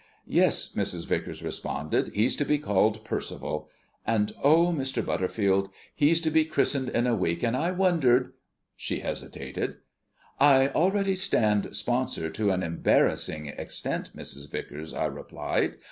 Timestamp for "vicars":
1.05-1.43, 14.49-14.91